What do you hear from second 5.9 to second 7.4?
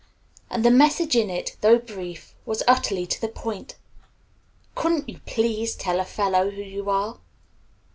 a fellow who you are?"